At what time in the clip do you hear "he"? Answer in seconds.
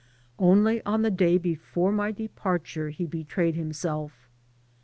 2.89-3.05